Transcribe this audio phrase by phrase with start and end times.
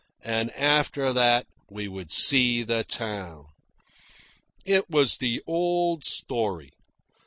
[0.23, 3.45] And after that we would see the town.
[4.65, 6.71] It was the old story.